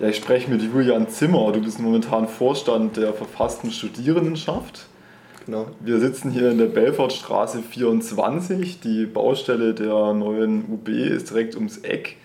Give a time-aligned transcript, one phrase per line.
[0.00, 1.52] Ja, ich spreche mit Julian Zimmer.
[1.52, 4.86] Du bist momentan Vorstand der verfassten Studierendenschaft.
[5.44, 5.66] Genau.
[5.80, 8.80] Wir sitzen hier in der Belfortstraße 24.
[8.80, 12.16] Die Baustelle der neuen UB ist direkt ums Eck.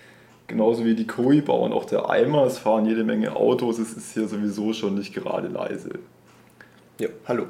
[0.46, 2.44] Genauso wie die Koiba und auch der Eimer.
[2.46, 3.78] Es fahren jede Menge Autos.
[3.78, 5.98] Es ist hier sowieso schon nicht gerade leise.
[6.98, 7.44] Ja, hallo.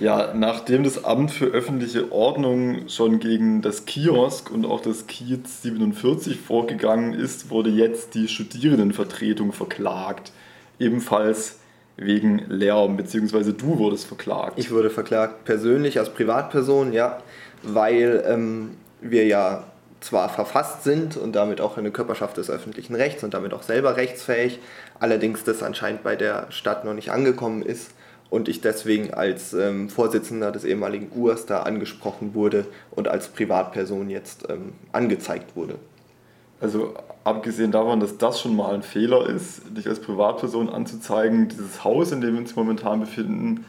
[0.00, 5.62] Ja, nachdem das Amt für öffentliche Ordnung schon gegen das Kiosk und auch das Kiez
[5.62, 10.30] 47 vorgegangen ist, wurde jetzt die Studierendenvertretung verklagt.
[10.78, 11.58] Ebenfalls
[11.96, 14.56] wegen Lärm, beziehungsweise du wurdest verklagt.
[14.56, 17.18] Ich wurde verklagt persönlich als Privatperson, ja,
[17.64, 19.64] weil ähm, wir ja
[20.00, 23.96] zwar verfasst sind und damit auch eine Körperschaft des öffentlichen Rechts und damit auch selber
[23.96, 24.60] rechtsfähig,
[25.00, 27.90] allerdings das anscheinend bei der Stadt noch nicht angekommen ist
[28.30, 34.10] und ich deswegen als ähm, Vorsitzender des ehemaligen UAS da angesprochen wurde und als Privatperson
[34.10, 35.76] jetzt ähm, angezeigt wurde.
[36.60, 41.84] Also abgesehen davon, dass das schon mal ein Fehler ist, dich als Privatperson anzuzeigen, dieses
[41.84, 43.64] Haus, in dem wir uns momentan befinden,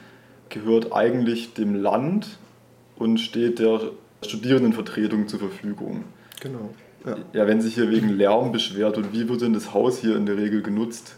[0.50, 2.40] gehört eigentlich dem Land
[2.98, 3.80] und steht der
[4.24, 6.04] Studierendenvertretung zur Verfügung.
[6.42, 6.70] Genau.
[7.06, 7.16] Ja.
[7.32, 10.26] ja, wenn sich hier wegen Lärm beschwert und wie wird denn das Haus hier in
[10.26, 11.16] der Regel genutzt?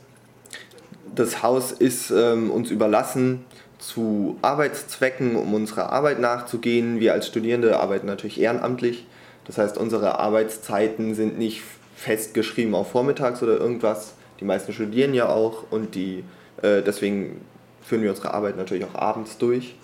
[1.15, 3.45] Das Haus ist ähm, uns überlassen
[3.79, 6.99] zu Arbeitszwecken, um unserer Arbeit nachzugehen.
[6.99, 9.05] Wir als Studierende arbeiten natürlich ehrenamtlich.
[9.45, 11.63] Das heißt, unsere Arbeitszeiten sind nicht
[11.95, 14.13] festgeschrieben auf Vormittags oder irgendwas.
[14.39, 16.23] Die meisten studieren ja auch und die,
[16.61, 17.41] äh, deswegen
[17.81, 19.75] führen wir unsere Arbeit natürlich auch abends durch.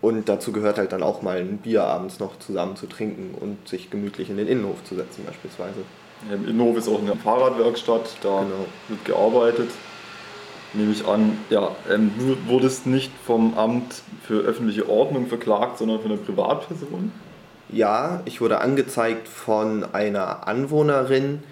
[0.00, 3.68] Und dazu gehört halt dann auch mal ein Bier abends noch zusammen zu trinken und
[3.68, 5.80] sich gemütlich in den Innenhof zu setzen beispielsweise.
[6.32, 8.66] Im Innenhof ist auch eine Fahrradwerkstatt, da genau.
[8.88, 9.68] wird gearbeitet
[10.72, 16.00] nehme ich an, ja, ähm, du wurdest nicht vom Amt für öffentliche Ordnung verklagt, sondern
[16.00, 17.12] von einer Privatperson?
[17.68, 21.42] Ja, ich wurde angezeigt von einer Anwohnerin,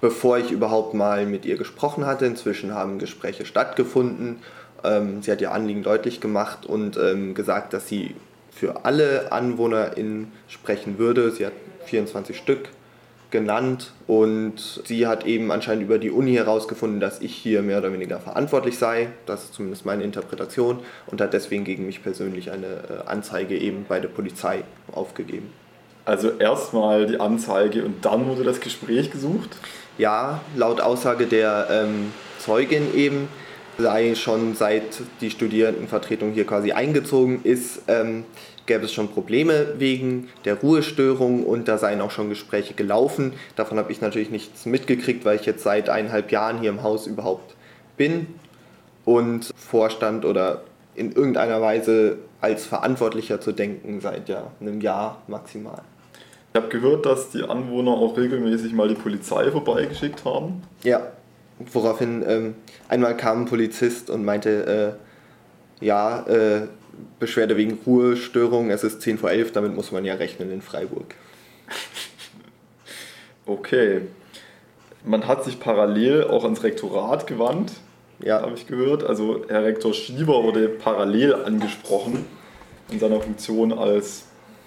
[0.00, 2.26] bevor ich überhaupt mal mit ihr gesprochen hatte.
[2.26, 4.38] Inzwischen haben Gespräche stattgefunden.
[4.84, 8.14] Ähm, sie hat ihr Anliegen deutlich gemacht und ähm, gesagt, dass sie
[8.50, 11.30] für alle AnwohnerInnen sprechen würde.
[11.30, 11.52] Sie hat
[11.86, 12.70] 24 Stück
[13.36, 17.92] genannt und sie hat eben anscheinend über die Uni herausgefunden, dass ich hier mehr oder
[17.92, 19.08] weniger verantwortlich sei.
[19.26, 23.84] Das ist zumindest meine Interpretation und hat deswegen gegen mich persönlich eine äh, Anzeige eben
[23.86, 25.52] bei der Polizei aufgegeben.
[26.06, 29.50] Also erstmal die Anzeige und dann wurde das Gespräch gesucht?
[29.98, 33.28] Ja, laut Aussage der ähm, Zeugin eben
[33.78, 38.24] sei schon seit die Studierendenvertretung hier quasi eingezogen ist, ähm,
[38.66, 43.32] gäbe es schon Probleme wegen der Ruhestörung und da seien auch schon Gespräche gelaufen.
[43.54, 47.06] Davon habe ich natürlich nichts mitgekriegt, weil ich jetzt seit eineinhalb Jahren hier im Haus
[47.06, 47.54] überhaupt
[47.96, 48.26] bin
[49.04, 50.62] und Vorstand oder
[50.94, 55.82] in irgendeiner Weise als Verantwortlicher zu denken seit ja einem Jahr maximal.
[56.52, 60.62] Ich habe gehört, dass die Anwohner auch regelmäßig mal die Polizei vorbeigeschickt haben.
[60.82, 61.02] Ja,
[61.58, 62.54] woraufhin ähm,
[62.88, 64.96] einmal kam ein Polizist und meinte,
[65.80, 66.68] äh, ja, äh,
[67.18, 71.14] Beschwerde wegen Ruhestörung, es ist 10 vor 11, damit muss man ja rechnen in Freiburg.
[73.48, 74.00] Okay.
[75.04, 77.74] Man hat sich parallel auch ans Rektorat gewandt,
[78.18, 78.42] ja.
[78.42, 79.04] habe ich gehört.
[79.04, 82.26] Also Herr Rektor Schieber wurde parallel angesprochen
[82.90, 84.24] in seiner Funktion als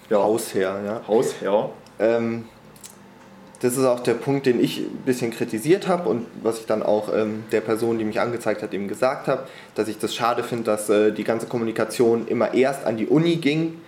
[0.10, 0.82] ja, Hausherr.
[0.86, 1.02] Ja.
[1.10, 1.72] Hausherr.
[2.00, 2.46] Ähm,
[3.62, 6.82] das ist auch der Punkt, den ich ein bisschen kritisiert habe und was ich dann
[6.82, 9.44] auch ähm, der Person, die mich angezeigt hat, eben gesagt habe,
[9.76, 13.36] dass ich das schade finde, dass äh, die ganze Kommunikation immer erst an die Uni
[13.36, 13.82] ging,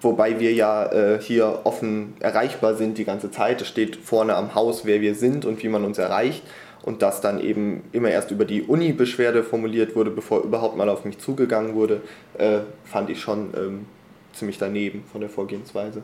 [0.00, 3.60] wobei wir ja äh, hier offen erreichbar sind die ganze Zeit.
[3.62, 6.42] Es steht vorne am Haus, wer wir sind und wie man uns erreicht
[6.86, 10.88] und dass dann eben immer erst über die Uni Beschwerde formuliert wurde, bevor überhaupt mal
[10.88, 12.00] auf mich zugegangen wurde,
[12.38, 13.86] äh, fand ich schon ähm,
[14.32, 16.02] ziemlich daneben von der Vorgehensweise.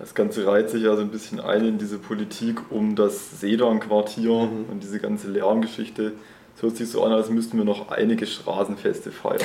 [0.00, 4.30] Das Ganze reiht sich ja so ein bisschen ein in diese Politik um das Sedan-Quartier
[4.30, 4.64] mhm.
[4.70, 6.14] und diese ganze Lärmgeschichte.
[6.56, 9.40] Es hört sich so an, als müssten wir noch einige Straßenfeste feiern.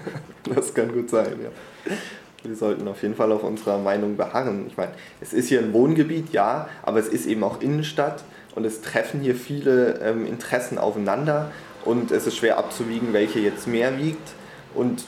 [0.54, 1.94] das kann gut sein, ja.
[2.42, 4.66] Wir sollten auf jeden Fall auf unserer Meinung beharren.
[4.68, 8.24] Ich meine, es ist hier ein Wohngebiet, ja, aber es ist eben auch Innenstadt
[8.54, 11.50] und es treffen hier viele ähm, Interessen aufeinander
[11.84, 14.32] und es ist schwer abzuwiegen, welche jetzt mehr wiegt.
[14.74, 15.04] Und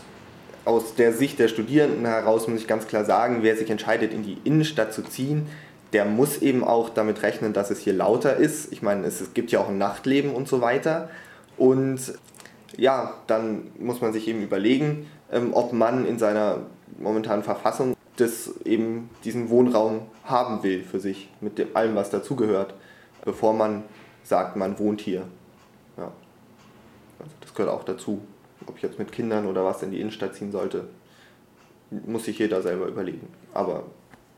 [0.70, 4.22] aus der Sicht der Studierenden heraus muss ich ganz klar sagen, wer sich entscheidet, in
[4.22, 5.48] die Innenstadt zu ziehen,
[5.92, 8.72] der muss eben auch damit rechnen, dass es hier lauter ist.
[8.72, 11.10] Ich meine, es, gibt ja auch ein Nachtleben und so weiter.
[11.56, 12.14] Und
[12.76, 16.58] ja, dann muss man sich eben überlegen, ähm, ob man in seiner
[17.00, 22.74] momentanen Verfassung das eben diesen Wohnraum haben will für sich, mit dem, allem, was dazugehört,
[23.24, 23.82] bevor man
[24.22, 25.22] sagt, man wohnt hier.
[25.96, 26.12] Ja.
[27.18, 28.20] Also das gehört auch dazu
[28.66, 30.84] ob ich jetzt mit Kindern oder was in die Innenstadt ziehen sollte,
[31.90, 33.28] muss sich jeder selber überlegen.
[33.52, 33.84] Aber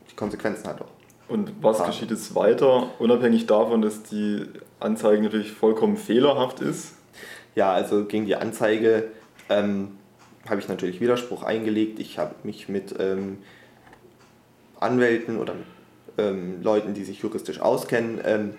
[0.09, 0.91] die Konsequenzen hat auch.
[1.27, 4.45] Und was geschieht jetzt weiter, unabhängig davon, dass die
[4.79, 6.95] Anzeige natürlich vollkommen fehlerhaft ist.
[7.55, 9.09] Ja, also gegen die Anzeige
[9.49, 9.97] ähm,
[10.49, 11.99] habe ich natürlich Widerspruch eingelegt.
[11.99, 13.37] Ich habe mich mit ähm,
[14.79, 15.55] Anwälten oder
[16.17, 18.55] ähm, Leuten, die sich juristisch auskennen, ähm,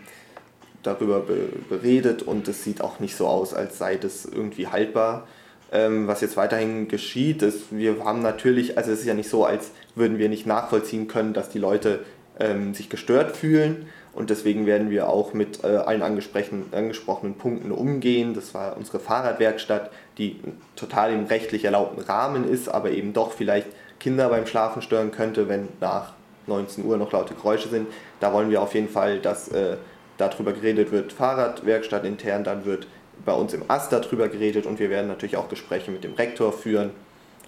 [0.83, 5.27] darüber be beredet und es sieht auch nicht so aus, als sei das irgendwie haltbar.
[5.73, 9.45] Ähm, was jetzt weiterhin geschieht, ist, wir haben natürlich, also es ist ja nicht so,
[9.45, 12.01] als würden wir nicht nachvollziehen können, dass die Leute
[12.39, 18.35] ähm, sich gestört fühlen und deswegen werden wir auch mit äh, allen angesprochenen Punkten umgehen.
[18.35, 20.39] Das war unsere Fahrradwerkstatt, die
[20.77, 23.67] total im rechtlich erlaubten Rahmen ist, aber eben doch vielleicht
[23.99, 26.13] Kinder beim Schlafen stören könnte, wenn nach
[26.47, 27.89] 19 Uhr noch laute Geräusche sind.
[28.21, 29.77] Da wollen wir auf jeden Fall, dass äh,
[30.17, 32.87] darüber geredet wird, Fahrradwerkstatt intern, dann wird
[33.25, 36.53] bei uns im Ast darüber geredet und wir werden natürlich auch Gespräche mit dem Rektor
[36.53, 36.91] führen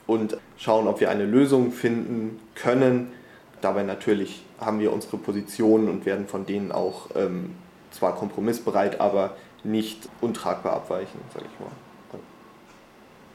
[0.06, 3.12] und schauen, ob wir eine Lösung finden können.
[3.60, 7.54] Dabei natürlich haben wir unsere Positionen und werden von denen auch ähm,
[7.90, 11.72] zwar kompromissbereit, aber nicht untragbar abweichen, sage ich mal.